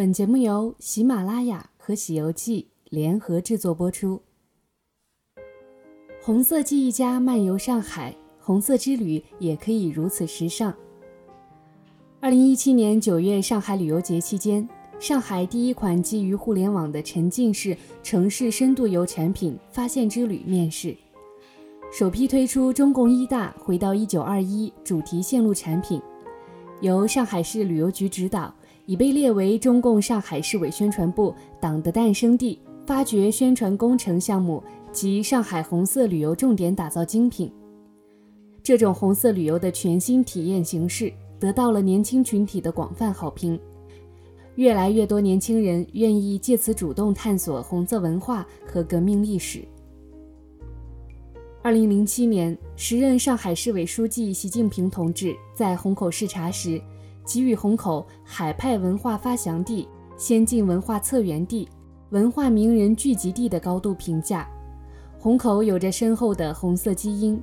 [0.00, 4.22] 本节目由喜马拉雅和《喜游记》联合制作播出。
[6.22, 10.74] 红色记忆家漫游上海，红色之旅也可以如此时尚。
[12.18, 14.66] 二零一七年九月上海旅游节期间，
[14.98, 20.96] 上海第一款基于互联网的沉浸式城市深度游产品“发现之旅”面世，
[21.92, 26.00] 首批推出中共一大“回到一九二一”主题线路产品，
[26.80, 28.54] 由上海市旅游局指导。
[28.90, 37.48] 已被列为中共上海市委宣传部“党的诞生地”发掘宣传工程项目及上海红色旅游重点打造精品。
[38.64, 43.56] 这种红色旅游的全新体验形式得到了年轻群体的广泛好评，
[44.56, 49.62] 越来越多年轻人愿意借此主动探索红色文化和革命历史。
[51.62, 56.82] 二零零七年，时任上海市委书记习近平同志在虹口视察时。
[57.30, 61.68] 给予虹口海派文化发祥地、先进文化策源地、
[62.08, 64.48] 文化名人聚集地的高度评价。
[65.16, 67.40] 虹口有着深厚的红色基因，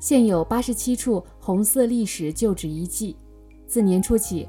[0.00, 3.16] 现有八十七处红色历史旧址遗迹。
[3.68, 4.48] 自年初起，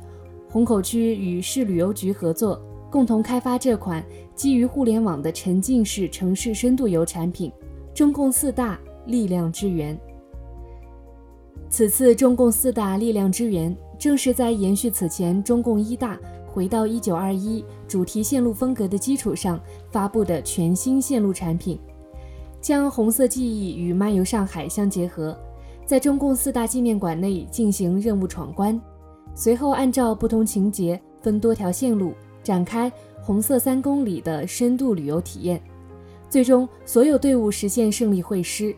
[0.50, 2.60] 虹口区与市旅游局合作，
[2.90, 7.52] 共同开发这款基于互联网的沉浸式城市深度游产品——
[7.94, 9.96] 中共四大力量之源。
[11.70, 13.78] 此次中共四大力量之源。
[14.02, 21.80] 正是在延续此前中共一大回到一九二一主题线路风格的基础上发布的全新线路产品，
[22.60, 25.38] 将红色记忆与漫游上海相结合，
[25.86, 28.82] 在中共四大纪念馆内进行任务闯关，
[29.36, 35.62] 随后按照不同情节分多条线路展开红色三公里的深度旅游体验，
[36.28, 38.76] 最终所有队伍实现胜利会师。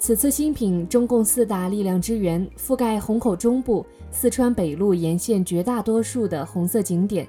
[0.00, 7.28] 此次新品中共四大力量之源覆盖虹口中部、四川北路沿线绝大多数的红色景点，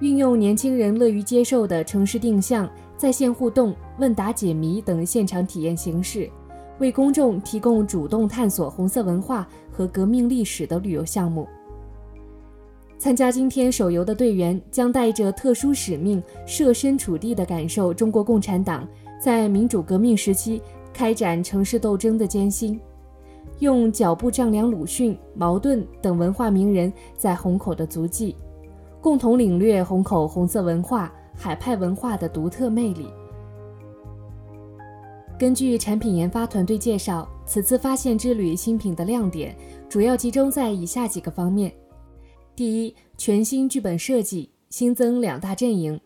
[0.00, 6.28] 运用年轻人乐于接受的城市定向、在线互动、问答解谜等现场体验形式，
[6.80, 11.46] 为公众提供主动探索红色文化和革命历史的旅游项目。
[12.98, 18.84] 参加今天手游的队员将带着特殊使命，设身处地地感受中国共产党
[19.20, 20.60] 在民主革命时期。
[20.94, 22.80] 开展城市斗争的艰辛，
[23.58, 28.36] 用脚步丈量鲁迅、茅盾等文化名人在虹口的足迹，
[29.00, 33.08] 共同领略虹口红色文化、海派文化的独特魅力。
[35.36, 39.54] 根据产品研发团队介绍，此次发现之旅新品的亮点
[39.88, 41.72] 主要集中在以下几个方面：
[42.54, 46.00] 第一，全新剧本设计，新增两大阵营。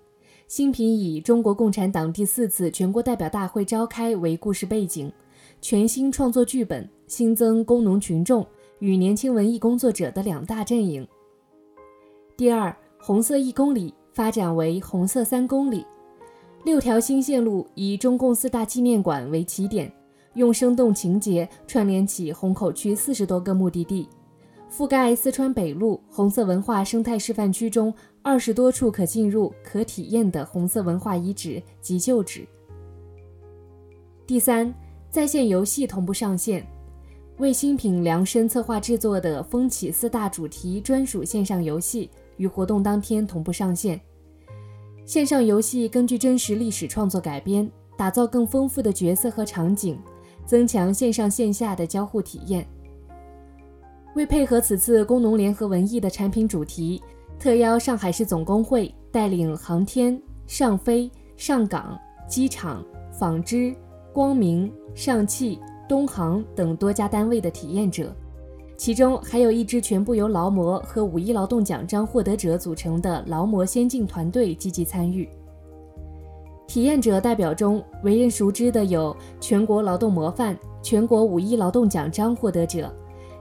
[0.48, 5.12] 新品以中国共产党第四次全国代表大会召开为故事背景，
[5.60, 8.44] 全新创作剧本，新增工农群众
[8.78, 11.06] 与年轻文艺工作者的两大阵营。
[12.34, 15.84] 第二，红色一公里发展为红色三公里，
[16.64, 19.92] 六条新线路以中共四大纪念馆为起点，
[20.32, 24.08] 用生动情节串联起虹口区四十多个目的地。
[24.70, 27.92] 覆盖四川北路红色文化生态示范区中
[28.28, 32.46] 二十多处可进入、可体验的红色文化遗址及旧址。
[34.26, 34.70] 第三，
[35.08, 36.62] 在线游戏同步上线，
[37.38, 43.98] 为新品量身策划制作的“风起”四大主题专属线上游戏与活动当天同步上线。
[45.06, 49.98] 线上游戏根据真实历史创作改编，打造更丰富的角色和场景，
[50.44, 52.68] 增强线上线下的交互体验。
[54.14, 57.02] 为配合此次工农联合文艺的产品主题，
[57.38, 61.96] 特邀上海市总工会带领航天、上飞、上港、
[62.28, 63.72] 机场、纺织、
[64.12, 68.12] 光明、上汽、东航等多家单位的体验者，
[68.76, 75.28] 其中还有一支全部由劳模和五一劳动奖章获得者组成的劳模先进团队积极参与。
[76.66, 82.92] 体验者代表中，为人熟知的有全国劳动模范、全国五一劳动奖章获得者。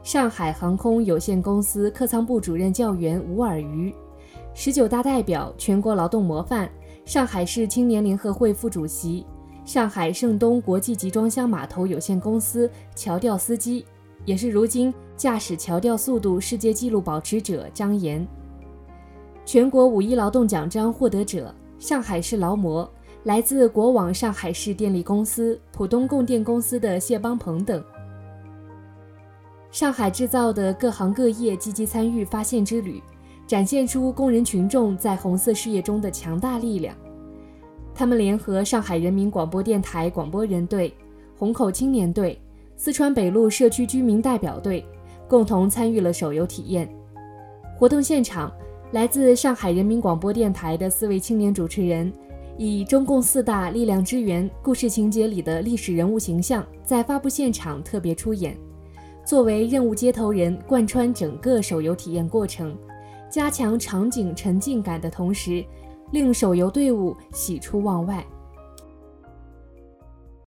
[0.07, 3.93] 上海航空有限公司客舱部主任教员吴尔瑜，
[4.53, 6.69] 十九大代表、全国劳动模范，
[7.03, 9.25] 上海市青年联合会副主席，
[9.65, 13.85] 上海盛东国际集装箱码头有限公司桥吊司机，
[14.23, 18.25] 也是如今驾驶桥吊速度世界纪录保持者张岩。
[19.45, 22.89] 全国五一劳动奖章获得者，上海市劳模，
[23.23, 27.83] 来自国网上海市电力公司、浦东供电公司的谢邦鹏等。
[29.77, 32.99] 上海制造的各行各业积极参与发现之旅，
[33.45, 36.95] 展现出工人群众在红色事业中的强大力量。
[37.93, 40.91] 他们联合上海人民广播电台广播人队、
[41.37, 42.41] 虹口青年队、
[42.75, 44.83] 四川北路社区居民代表队，
[45.27, 46.89] 共同参与了手游体验。
[47.77, 48.51] 活动现场，
[48.93, 52.11] 来自上海人民广播电台的四位青年主持人，
[52.57, 58.57] 以中共四大力量之源故事情节里的历史人物形象，在发布现场特别出演，
[59.27, 62.73] 作为任务接头人，贯穿整个手游体验过程，
[63.29, 65.65] 加强场景沉浸感的同时，
[66.13, 68.25] 令手游队伍喜出望外。